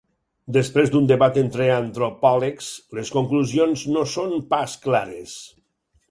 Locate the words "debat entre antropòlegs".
1.09-2.69